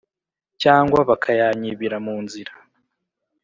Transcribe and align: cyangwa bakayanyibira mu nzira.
cyangwa 0.61 0.99
bakayanyibira 1.09 1.97
mu 2.05 2.15
nzira. 2.23 2.51